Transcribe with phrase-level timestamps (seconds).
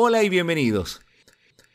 [0.00, 1.00] Hola y bienvenidos.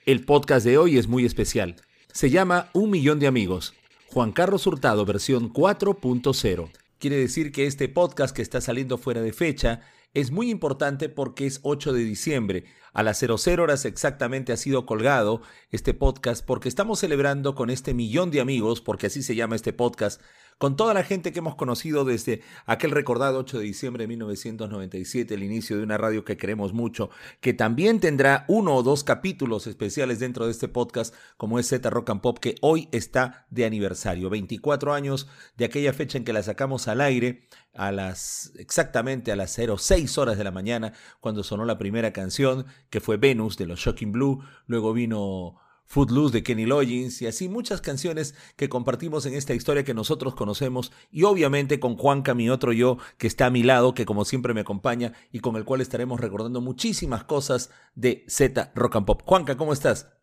[0.05, 1.75] El podcast de hoy es muy especial.
[2.13, 3.73] Se llama Un Millón de Amigos.
[4.07, 6.71] Juan Carlos Hurtado versión 4.0.
[6.99, 9.81] Quiere decir que este podcast que está saliendo fuera de fecha
[10.13, 12.63] es muy importante porque es 8 de diciembre.
[12.93, 15.41] A las 00 horas exactamente ha sido colgado
[15.71, 19.73] este podcast porque estamos celebrando con este millón de amigos, porque así se llama este
[19.73, 20.21] podcast,
[20.59, 25.33] con toda la gente que hemos conocido desde aquel recordado 8 de diciembre de 1997,
[25.33, 27.09] el inicio de una radio que queremos mucho,
[27.41, 31.89] que también tendrá uno o dos capítulos especiales dentro de este podcast, como es Z
[31.89, 34.29] Rock and Pop, que hoy está de aniversario.
[34.29, 39.35] 24 años de aquella fecha en que la sacamos al aire, a las exactamente a
[39.35, 43.65] las 06 horas de la mañana, cuando sonó la primera canción, que fue Venus de
[43.65, 49.25] los Shocking Blue, luego vino Footloose de Kenny Loggins y así muchas canciones que compartimos
[49.25, 53.47] en esta historia que nosotros conocemos y obviamente con Juanca, mi otro yo, que está
[53.47, 57.23] a mi lado, que como siempre me acompaña y con el cual estaremos recordando muchísimas
[57.23, 59.21] cosas de Z Rock and Pop.
[59.25, 60.15] Juanca, ¿cómo estás?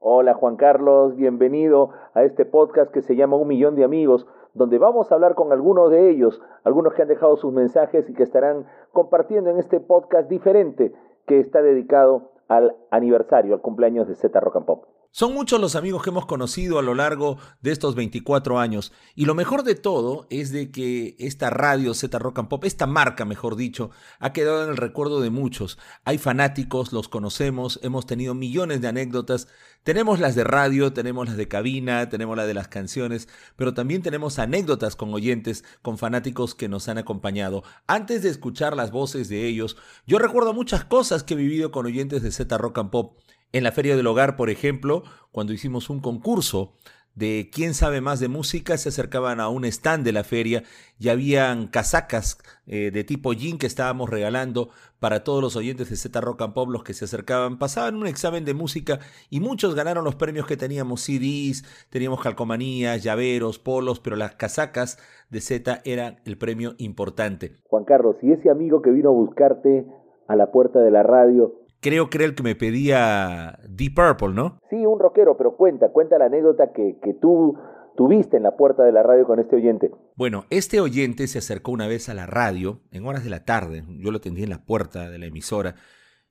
[0.00, 4.78] Hola Juan Carlos, bienvenido a este podcast que se llama Un Millón de Amigos, donde
[4.78, 8.22] vamos a hablar con algunos de ellos, algunos que han dejado sus mensajes y que
[8.22, 10.94] estarán compartiendo en este podcast diferente
[11.28, 14.84] que está dedicado al aniversario, al cumpleaños de Z Rock and Pop.
[15.18, 19.24] Son muchos los amigos que hemos conocido a lo largo de estos 24 años y
[19.24, 23.24] lo mejor de todo es de que esta radio Z Rock and Pop, esta marca
[23.24, 25.76] mejor dicho, ha quedado en el recuerdo de muchos.
[26.04, 29.48] Hay fanáticos, los conocemos, hemos tenido millones de anécdotas.
[29.82, 34.02] Tenemos las de radio, tenemos las de cabina, tenemos las de las canciones, pero también
[34.02, 37.64] tenemos anécdotas con oyentes, con fanáticos que nos han acompañado.
[37.88, 41.86] Antes de escuchar las voces de ellos, yo recuerdo muchas cosas que he vivido con
[41.86, 43.18] oyentes de Z Rock and Pop.
[43.52, 46.74] En la Feria del Hogar, por ejemplo, cuando hicimos un concurso
[47.14, 50.62] de quién sabe más de música, se acercaban a un stand de la feria
[51.00, 54.68] y habían casacas eh, de tipo jean que estábamos regalando
[55.00, 58.06] para todos los oyentes de Z Rock and Pop, los que se acercaban, pasaban un
[58.06, 63.98] examen de música y muchos ganaron los premios que teníamos, CDs, teníamos calcomanías, llaveros, polos,
[63.98, 64.98] pero las casacas
[65.30, 67.52] de Z eran el premio importante.
[67.64, 69.86] Juan Carlos, y ese amigo que vino a buscarte
[70.28, 74.34] a la puerta de la radio creo que era el que me pedía Deep Purple,
[74.34, 74.58] ¿no?
[74.70, 77.56] Sí, un rockero, pero cuenta, cuenta la anécdota que, que tú
[77.96, 79.90] tuviste en la puerta de la radio con este oyente.
[80.14, 83.84] Bueno, este oyente se acercó una vez a la radio en horas de la tarde,
[83.88, 85.74] yo lo atendí en la puerta de la emisora,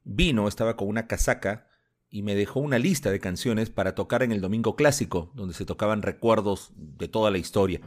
[0.06, 1.68] vino, estaba con una casaca
[2.09, 5.66] y me dejó una lista de canciones para tocar en el Domingo Clásico, donde se
[5.66, 7.81] tocaban recuerdos de toda la historia.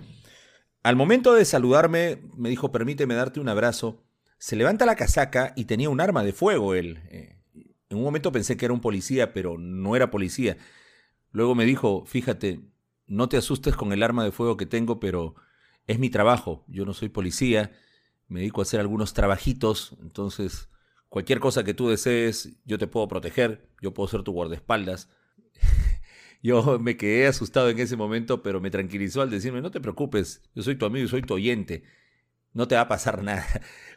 [0.82, 4.02] Al momento de saludarme, me dijo, permíteme darte un abrazo.
[4.38, 6.98] Se levanta la casaca y tenía un arma de fuego él.
[7.10, 7.39] Eh,
[7.90, 10.56] en un momento pensé que era un policía, pero no era policía.
[11.32, 12.60] Luego me dijo, fíjate,
[13.06, 15.34] no te asustes con el arma de fuego que tengo, pero
[15.86, 16.64] es mi trabajo.
[16.68, 17.72] Yo no soy policía,
[18.28, 20.68] me dedico a hacer algunos trabajitos, entonces
[21.08, 25.08] cualquier cosa que tú desees, yo te puedo proteger, yo puedo ser tu guardaespaldas.
[26.42, 30.42] yo me quedé asustado en ese momento, pero me tranquilizó al decirme, no te preocupes,
[30.54, 31.82] yo soy tu amigo y soy tu oyente
[32.52, 33.46] no te va a pasar nada.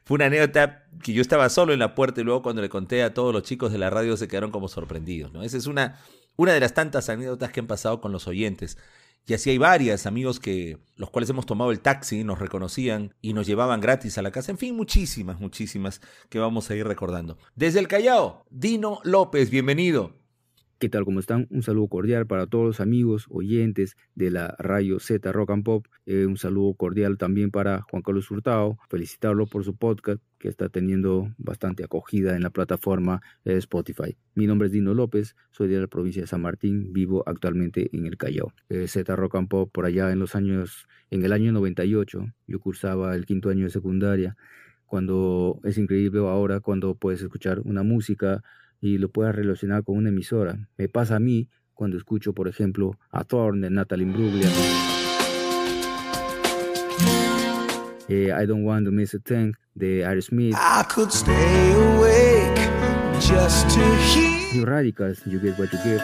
[0.03, 3.03] Fue una anécdota que yo estaba solo en la puerta y luego cuando le conté
[3.03, 5.31] a todos los chicos de la radio se quedaron como sorprendidos.
[5.31, 5.43] ¿no?
[5.43, 5.99] Esa es una,
[6.35, 8.77] una de las tantas anécdotas que han pasado con los oyentes.
[9.25, 13.31] Y así hay varias, amigos que los cuales hemos tomado el taxi, nos reconocían y
[13.31, 14.51] nos llevaban gratis a la casa.
[14.51, 17.37] En fin, muchísimas, muchísimas que vamos a ir recordando.
[17.55, 20.22] Desde el Callao, Dino López, bienvenido.
[20.79, 21.05] ¿Qué tal?
[21.05, 21.47] ¿Cómo están?
[21.49, 25.87] Un saludo cordial para todos los amigos, oyentes de la radio Z Rock and Pop.
[26.05, 28.77] Eh, un saludo cordial también para Juan Carlos Hurtado.
[28.89, 34.17] Felicitarlo por su podcast que está teniendo bastante acogida en la plataforma eh, Spotify.
[34.35, 38.05] Mi nombre es Dino López, soy de la provincia de San Martín, vivo actualmente en
[38.05, 38.53] el Callao.
[38.67, 42.59] Eh, Z Rock and Pop por allá en los años, en el año 98, yo
[42.59, 44.35] cursaba el quinto año de secundaria
[44.85, 48.43] cuando es increíble ahora cuando puedes escuchar una música
[48.83, 50.67] y lo puedas relacionar con una emisora.
[50.77, 54.49] Me pasa a mí cuando escucho, por ejemplo, a Thorn de Natalie Imbruglia.
[58.09, 60.55] Eh, I Don't Want to Miss a Thing de Aerosmith.
[60.55, 62.59] I could stay awake
[63.21, 63.79] just to
[64.13, 64.53] hear.
[64.53, 66.01] New Radicals, You Get What You Give.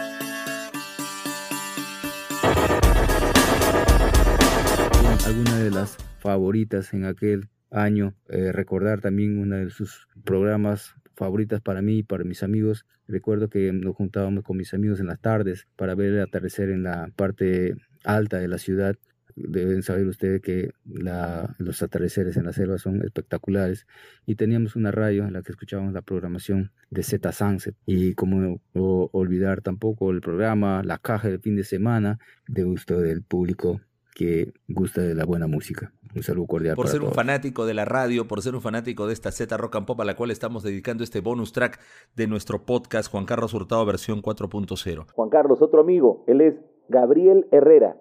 [5.26, 8.14] Alguna de las favoritas en aquel año.
[8.30, 12.86] Eh, recordar también uno de sus programas favoritas para mí y para mis amigos.
[13.08, 16.84] Recuerdo que nos juntábamos con mis amigos en las tardes para ver el atardecer en
[16.84, 17.76] la parte
[18.06, 18.96] alta de la ciudad.
[19.36, 23.86] Deben saber ustedes que los atardeceres en la selva son espectaculares.
[24.26, 27.76] Y teníamos una radio en la que escuchábamos la programación de Z Sunset.
[27.86, 32.18] Y como olvidar tampoco el programa, la caja del fin de semana,
[32.48, 33.82] de gusto del público
[34.16, 35.92] que gusta de la buena música.
[36.16, 36.76] Un saludo cordial.
[36.76, 39.76] Por ser un fanático de la radio, por ser un fanático de esta Z Rock
[39.76, 41.80] and Pop a la cual estamos dedicando este bonus track
[42.16, 45.06] de nuestro podcast Juan Carlos Hurtado versión 4.0.
[45.14, 46.56] Juan Carlos, otro amigo, él es
[46.88, 47.96] Gabriel Herrera.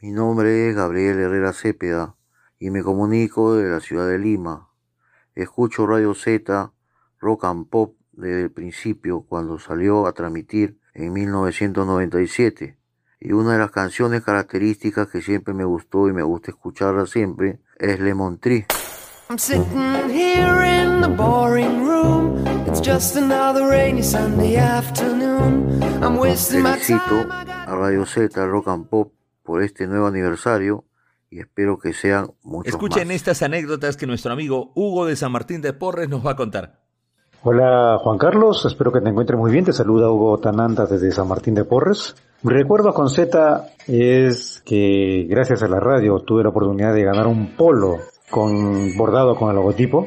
[0.00, 2.16] Mi nombre es Gabriel Herrera Cepeda
[2.58, 4.70] y me comunico de la ciudad de Lima.
[5.34, 6.72] Escucho Radio Z,
[7.20, 12.77] Rock and Pop desde el principio cuando salió a transmitir en 1997
[13.20, 17.60] y una de las canciones características que siempre me gustó y me gusta escucharla siempre
[17.78, 18.66] es Lemon Tree.
[26.50, 29.12] Felicito a Radio Z, Rock and Pop
[29.42, 30.84] por este nuevo aniversario
[31.30, 35.60] y espero que sean muchos Escuchen estas anécdotas que nuestro amigo Hugo de San Martín
[35.60, 36.80] de Porres nos va a contar.
[37.42, 39.64] Hola Juan Carlos, espero que te encuentres muy bien.
[39.64, 42.14] Te saluda Hugo Tananda desde San Martín de Porres.
[42.42, 47.56] Recuerdo con Z es que gracias a la radio tuve la oportunidad de ganar un
[47.56, 47.96] polo
[48.30, 50.06] con bordado con el logotipo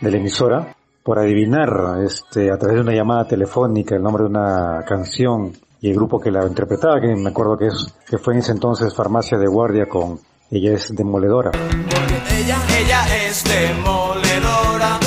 [0.00, 4.28] de la emisora por adivinar este a través de una llamada telefónica el nombre de
[4.28, 8.34] una canción y el grupo que la interpretaba, que me acuerdo que es que fue
[8.34, 10.18] en ese entonces Farmacia de Guardia con
[10.50, 11.52] ella es demoledora.
[11.54, 14.98] Ella, ella es demoledora.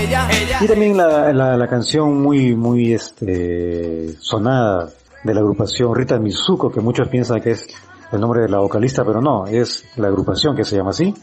[0.00, 4.88] ella, ella, y también la, la, la, canción muy, muy este, sonada
[5.22, 7.66] de la agrupación Rita Mizuko, que muchos piensan que es
[8.10, 11.14] el nombre de la vocalista, pero no, es la agrupación que se llama así.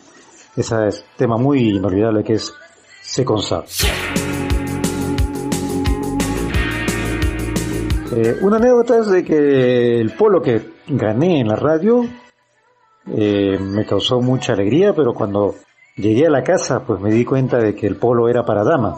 [0.55, 2.53] Ese es tema muy inolvidable que es
[3.01, 3.63] Se Consa.
[8.11, 12.03] Eh, una anécdota es de que el polo que gané en la radio
[13.05, 15.55] eh, me causó mucha alegría, pero cuando
[15.95, 18.95] llegué a la casa, pues me di cuenta de que el polo era para dama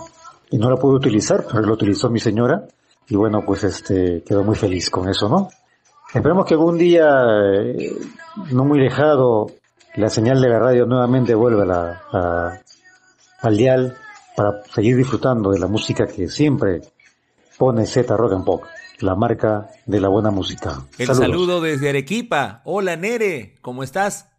[0.49, 2.67] y no lo pude utilizar, pero lo utilizó mi señora
[3.11, 5.49] y bueno, pues este quedó muy feliz con eso, ¿no?
[6.13, 7.09] Esperemos que algún día,
[7.43, 7.91] eh,
[8.53, 9.51] no muy lejado,
[9.95, 12.63] la señal de la radio nuevamente vuelva a la,
[13.41, 13.97] al dial
[14.33, 16.79] para seguir disfrutando de la música que siempre
[17.57, 18.63] pone Z Rock and Pop
[18.99, 20.87] la marca de la buena música.
[20.97, 22.61] El saludo desde Arequipa.
[22.63, 24.29] Hola Nere, ¿cómo estás?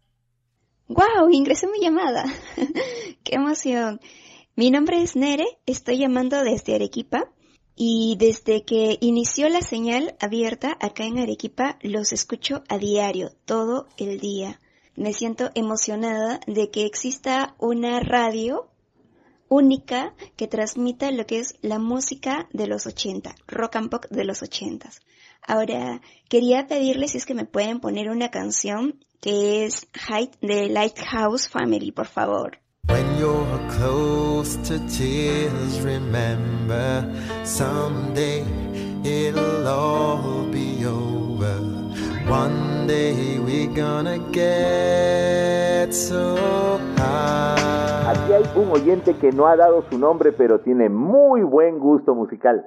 [0.87, 1.29] ¡Wow!
[1.29, 2.25] Ingresé mi llamada.
[3.23, 3.99] ¡Qué emoción!
[4.55, 7.29] Mi nombre es Nere, estoy llamando desde Arequipa
[7.75, 13.87] y desde que inició la señal abierta acá en Arequipa los escucho a diario, todo
[13.97, 14.59] el día.
[14.95, 18.69] Me siento emocionada de que exista una radio
[19.49, 24.23] única que transmita lo que es la música de los 80, rock and pop de
[24.23, 24.89] los 80.
[25.45, 30.69] Ahora, quería pedirles si es que me pueden poner una canción que es Height de
[30.69, 32.62] Lighthouse Family, por favor.
[32.89, 37.09] When you're close to tears, remember
[37.45, 38.43] someday
[39.03, 41.61] it'll all be over.
[42.27, 46.35] One day we're gonna get so
[48.05, 52.13] Aquí hay un oyente que no ha dado su nombre, pero tiene muy buen gusto
[52.13, 52.65] musical.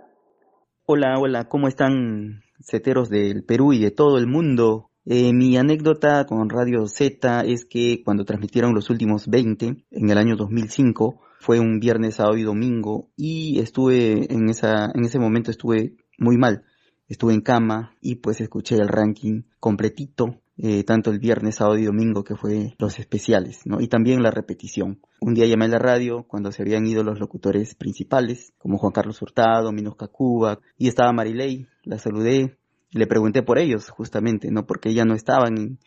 [0.86, 4.90] Hola, hola, ¿cómo están ceteros del Perú y de todo el mundo?
[5.08, 10.18] Eh, mi anécdota con Radio Z es que cuando transmitieron los últimos 20 en el
[10.18, 15.52] año 2005 fue un viernes, sábado y domingo y estuve en esa en ese momento
[15.52, 16.64] estuve muy mal.
[17.08, 21.84] Estuve en cama y pues escuché el ranking completito eh, tanto el viernes, sábado y
[21.84, 23.80] domingo, que fue los especiales, ¿no?
[23.80, 25.00] Y también la repetición.
[25.20, 28.92] Un día llamé a la radio cuando se habían ido los locutores principales, como Juan
[28.92, 32.56] Carlos Hurtado, Minos Cacuba, y estaba Marilei, la saludé,
[32.90, 34.66] le pregunté por ellos, justamente, ¿no?
[34.66, 35.78] Porque ya no estaban en,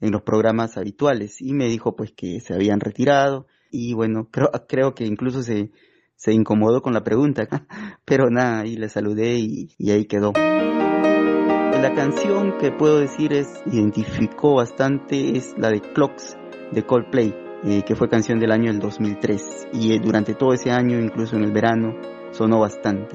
[0.00, 4.94] los programas habituales, y me dijo pues que se habían retirado, y bueno, creo, creo
[4.94, 5.70] que incluso se,
[6.16, 7.48] se incomodó con la pregunta,
[8.04, 10.32] pero nada, y le saludé y, ahí quedó.
[10.34, 16.36] La canción que puedo decir es identificó bastante es la de Clocks
[16.72, 17.34] de Coldplay,
[17.64, 21.36] eh, que fue canción del año del 2003 y eh, durante todo ese año, incluso
[21.36, 21.94] en el verano,
[22.32, 23.14] sonó bastante.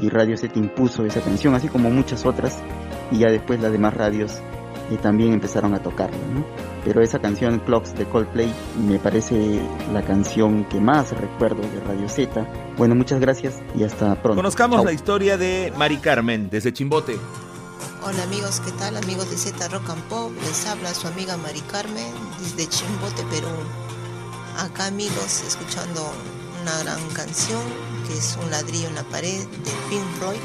[0.00, 2.58] Y Radio Set impuso esa canción, así como muchas otras,
[3.10, 4.40] y ya después las demás radios
[4.90, 6.16] eh, también empezaron a tocarla.
[6.84, 8.52] Pero esa canción Clocks de Coldplay
[8.86, 9.60] me parece
[9.92, 12.46] la canción que más recuerdo de Radio Z.
[12.76, 14.36] Bueno, muchas gracias y hasta pronto.
[14.36, 17.18] Conozcamos la historia de Mari Carmen desde Chimbote.
[18.04, 18.96] Hola amigos, ¿qué tal?
[18.96, 23.46] Amigos de Z Rock and Pop, les habla su amiga Mari Carmen desde Chimbote, Perú.
[24.58, 26.12] Acá amigos, escuchando
[26.62, 27.62] una gran canción
[28.06, 30.40] que es Un ladrillo en la pared de Pink Floyd.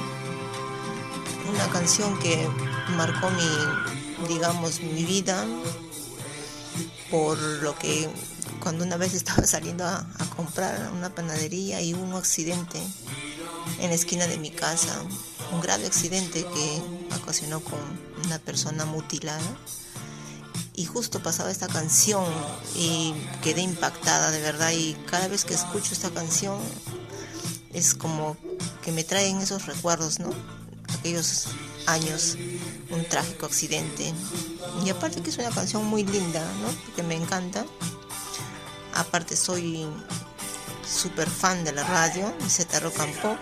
[1.50, 2.48] Una canción que
[2.96, 5.46] marcó mi, digamos, mi vida
[7.10, 8.10] por lo que
[8.60, 12.80] cuando una vez estaba saliendo a, comprar una panadería y hubo un accidente
[13.80, 15.02] en la esquina de mi casa
[15.52, 17.80] un grave accidente que ocasionó con
[18.26, 19.42] una persona mutilada
[20.74, 22.26] y justo pasaba esta canción
[22.76, 26.60] y quedé impactada de verdad y cada vez que escucho esta canción
[27.74, 28.38] es como
[28.84, 30.30] que me traen esos recuerdos, ¿no?
[31.00, 31.48] Aquellos
[31.86, 32.38] años,
[32.90, 34.14] un trágico accidente.
[34.86, 36.70] Y aparte que es una canción muy linda, ¿no?
[36.86, 37.66] Porque me encanta.
[38.94, 39.88] Aparte soy
[40.88, 43.38] súper fan de la radio, Z Rock and Pop.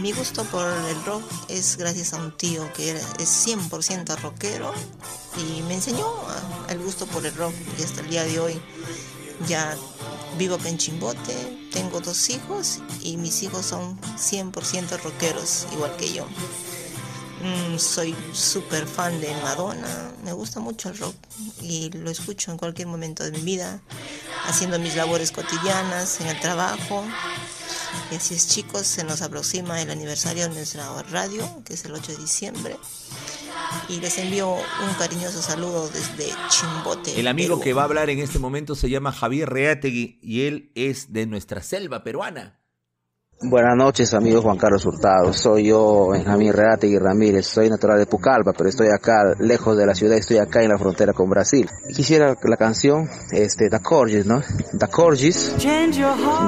[0.00, 4.72] Mi gusto por el rock es gracias a un tío que es 100% rockero
[5.38, 6.06] y me enseñó
[6.68, 8.60] el gusto por el rock y hasta el día de hoy
[9.46, 9.74] ya
[10.36, 16.12] vivo acá en Chimbote, tengo dos hijos y mis hijos son 100% rockeros igual que
[16.12, 16.26] yo.
[17.42, 21.14] Mm, soy súper fan de Madonna, me gusta mucho el rock
[21.62, 23.80] y lo escucho en cualquier momento de mi vida,
[24.46, 27.04] haciendo mis labores cotidianas, en el trabajo.
[28.10, 31.92] Y así es chicos, se nos aproxima el aniversario de nuestra radio, que es el
[31.92, 32.76] 8 de diciembre.
[33.88, 37.18] Y les envío un cariñoso saludo desde Chimbote.
[37.18, 40.72] El amigo que va a hablar en este momento se llama Javier Reategui y él
[40.74, 42.57] es de nuestra selva peruana.
[43.40, 45.32] Buenas noches, amigo Juan Carlos Hurtado.
[45.32, 46.52] Soy yo, Benjamín
[46.82, 47.46] y Ramírez.
[47.46, 50.16] Soy natural de Pucallpa, pero estoy acá, lejos de la ciudad.
[50.16, 51.70] Estoy acá en la frontera con Brasil.
[51.94, 54.42] Quisiera la canción, este, Da Corgis, ¿no?
[54.72, 55.54] Da Corgis,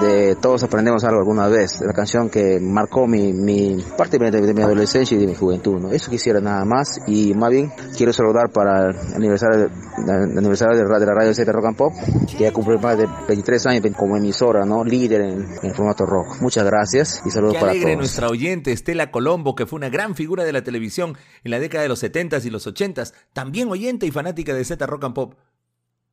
[0.00, 1.80] de Todos Aprendemos Algo Alguna Vez.
[1.80, 5.92] La canción que marcó mi, mi parte de, mi adolescencia y de mi juventud, ¿no?
[5.92, 6.98] Eso quisiera nada más.
[7.06, 11.66] Y más bien, quiero saludar para el aniversario, el aniversario de, la radio Z Rock
[11.66, 11.92] and Pop,
[12.36, 14.82] que ya cumple más de 23 años como emisora, ¿no?
[14.82, 16.40] Líder en, en formato rock.
[16.40, 17.98] Muchas gracias gracias y saludos Qué para alegre todos.
[17.98, 21.82] nuestra oyente Estela Colombo, que fue una gran figura de la televisión en la década
[21.82, 25.34] de los 70s y los 80s, también oyente y fanática de Z Rock and Pop.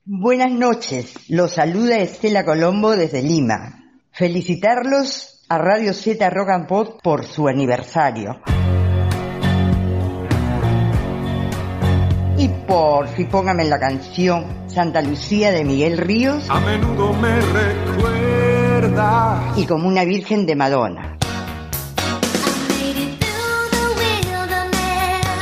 [0.03, 3.83] Buenas noches, los saluda Estela Colombo desde Lima.
[4.12, 8.41] Felicitarlos a Radio Z Rock and Pop por su aniversario.
[12.38, 16.50] Y por si póngame la canción Santa Lucía de Miguel Ríos.
[16.50, 18.26] A menudo me recuerda.
[19.56, 21.20] Y como una virgen de Madonna.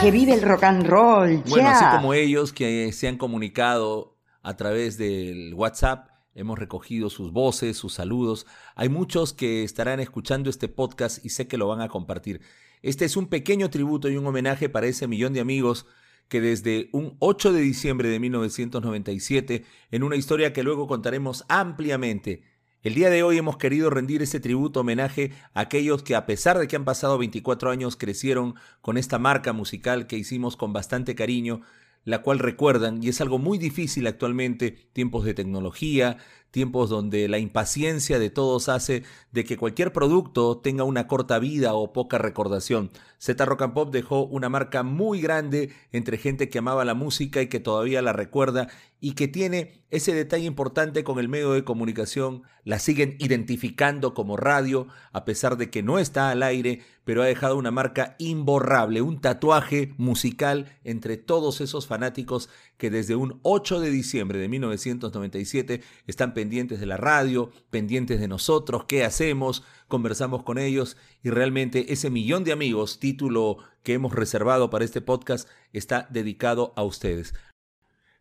[0.01, 1.41] Que vive el rock and roll.
[1.47, 7.31] Bueno, así como ellos que se han comunicado a través del WhatsApp, hemos recogido sus
[7.31, 8.45] voces, sus saludos.
[8.75, 12.41] Hay muchos que estarán escuchando este podcast y sé que lo van a compartir.
[12.81, 15.85] Este es un pequeño tributo y un homenaje para ese millón de amigos
[16.27, 22.43] que desde un 8 de diciembre de 1997, en una historia que luego contaremos ampliamente,
[22.85, 26.59] el día de hoy hemos querido rendir ese tributo homenaje a aquellos que a pesar
[26.59, 31.15] de que han pasado 24 años crecieron con esta marca musical que hicimos con bastante
[31.15, 31.61] cariño,
[32.03, 36.17] la cual recuerdan, y es algo muy difícil actualmente, tiempos de tecnología,
[36.51, 41.73] tiempos donde la impaciencia de todos hace de que cualquier producto tenga una corta vida
[41.73, 42.91] o poca recordación.
[43.17, 47.41] Z Rock and Pop dejó una marca muy grande entre gente que amaba la música
[47.41, 51.63] y que todavía la recuerda y que tiene ese detalle importante con el medio de
[51.63, 57.21] comunicación, la siguen identificando como radio, a pesar de que no está al aire, pero
[57.21, 63.39] ha dejado una marca imborrable, un tatuaje musical entre todos esos fanáticos que desde un
[63.43, 69.63] 8 de diciembre de 1997 están pendientes de la radio, pendientes de nosotros, qué hacemos,
[69.87, 75.01] conversamos con ellos y realmente ese millón de amigos, título que hemos reservado para este
[75.01, 77.33] podcast, está dedicado a ustedes.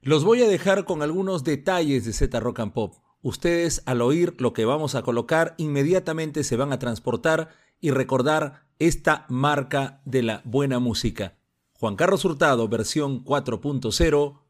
[0.01, 2.95] Los voy a dejar con algunos detalles de Z Rock and Pop.
[3.21, 8.69] Ustedes al oír lo que vamos a colocar inmediatamente se van a transportar y recordar
[8.79, 11.37] esta marca de la buena música.
[11.75, 14.41] Juan Carlos Hurtado, versión 4.0,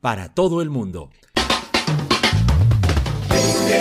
[0.00, 1.10] para todo el mundo.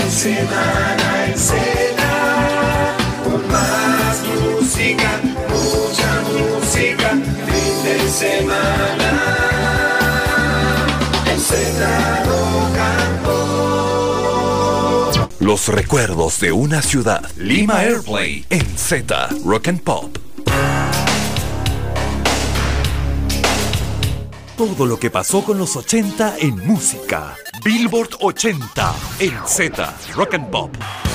[0.09, 5.19] Semana en cena, con más música,
[5.49, 9.11] mucha música, fin de semana,
[11.31, 12.53] en Z Rock.
[15.39, 17.29] Los recuerdos de una ciudad.
[17.35, 20.17] Lima Airplay en Z Rock and Pop.
[24.57, 27.35] Todo lo que pasó con los 80 en música.
[27.65, 31.12] Billboard 80 en Z Rock and Pop.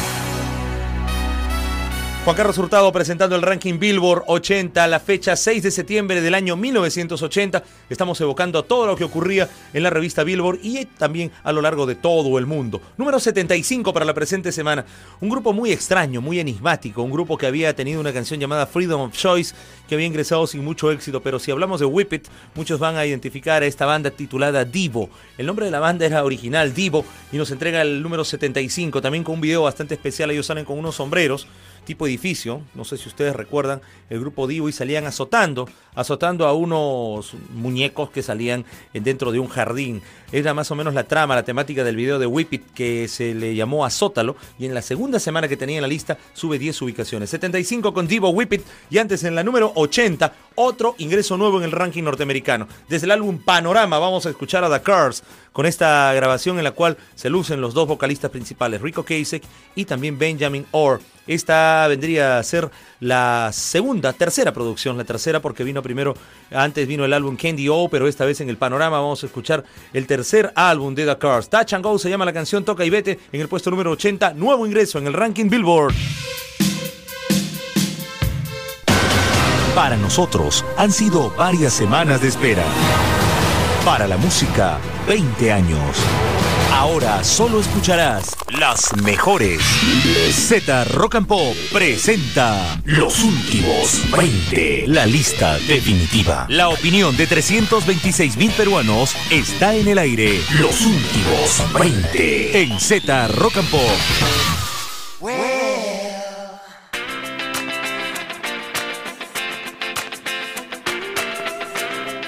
[2.29, 6.57] Juan Carlos Hurtado presentando el ranking Billboard 80, la fecha 6 de septiembre del año
[6.57, 7.63] 1980.
[7.89, 11.87] Estamos evocando todo lo que ocurría en la revista Billboard y también a lo largo
[11.87, 12.83] de todo el mundo.
[12.99, 14.85] Número 75 para la presente semana.
[15.23, 19.01] Un grupo muy extraño, muy enigmático, un grupo que había tenido una canción llamada Freedom
[19.01, 19.55] of Choice
[19.89, 23.07] que había ingresado sin mucho éxito, pero si hablamos de Whip It, muchos van a
[23.07, 25.09] identificar a esta banda titulada Divo.
[25.39, 29.25] El nombre de la banda era original, Divo, y nos entrega el número 75, también
[29.25, 31.49] con un video bastante especial, ellos salen con unos sombreros
[31.89, 33.81] tipo edificio, no sé si ustedes recuerdan,
[34.11, 39.49] el grupo Divo y salían azotando, azotando a unos muñecos que salían dentro de un
[39.49, 40.03] jardín.
[40.31, 43.35] Era más o menos la trama, la temática del video de Whip It que se
[43.35, 46.83] le llamó Azótalo y en la segunda semana que tenía en la lista sube 10
[46.83, 47.31] ubicaciones.
[47.31, 51.65] 75 con Divo Whip It y antes en la número 80 otro ingreso nuevo en
[51.65, 52.69] el ranking norteamericano.
[52.91, 56.73] Desde el álbum Panorama vamos a escuchar a The Cars con esta grabación en la
[56.73, 59.43] cual se lucen los dos vocalistas principales, Rico Kasek
[59.75, 61.01] y también Benjamin Orr.
[61.29, 62.71] Esta vendría a ser
[63.01, 66.15] la segunda, tercera producción, la tercera porque vino primero,
[66.51, 69.63] antes vino el álbum Candy O, pero esta vez en el panorama vamos a escuchar
[69.93, 71.49] el tercer álbum de The Cars.
[71.49, 74.33] Touch and Go se llama la canción Toca y Vete en el puesto número 80,
[74.35, 75.95] nuevo ingreso en el ranking Billboard.
[79.75, 82.65] Para nosotros han sido varias semanas de espera.
[83.85, 85.97] Para la música, 20 años.
[86.79, 89.61] Ahora solo escucharás las mejores.
[90.31, 94.85] Z Rock and Pop presenta Los últimos 20.
[94.87, 96.47] La lista definitiva.
[96.49, 100.41] La opinión de 326 mil peruanos está en el aire.
[100.61, 102.63] Los últimos 20.
[102.63, 103.81] En Z Rock and Pop.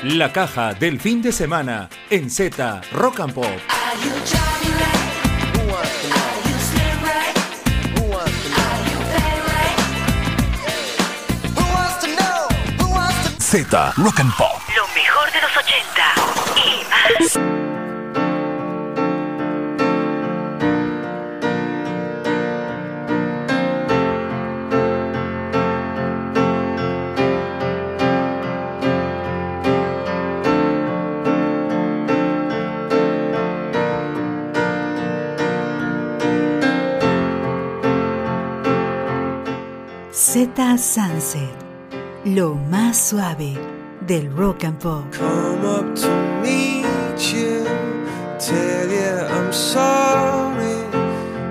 [0.03, 3.80] La caja del fin de semana en Z Rock and Pop.
[13.51, 13.67] Z
[13.97, 14.61] Rock and Pop.
[14.77, 16.15] Lo mejor de los 80
[16.55, 17.60] y más.
[40.33, 41.51] Z Sunset,
[42.25, 43.53] lo más suave
[44.07, 45.05] del rock and pop.
[45.13, 46.09] Come up to
[46.41, 46.85] meet
[47.33, 47.65] you,
[48.39, 50.87] tell you I'm sorry.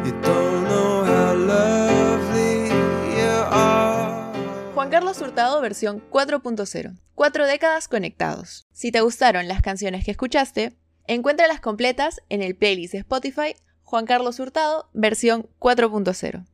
[0.05, 2.69] You don't know how lovely
[3.17, 4.31] you are.
[4.74, 6.95] Juan Carlos Hurtado versión 4.0.
[7.15, 8.65] Cuatro décadas conectados.
[8.71, 14.05] Si te gustaron las canciones que escuchaste, encuéntralas completas en el playlist de Spotify Juan
[14.05, 16.46] Carlos Hurtado versión 4.0.